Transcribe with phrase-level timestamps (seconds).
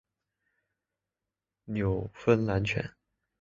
[1.65, 2.91] 纽芬兰犬。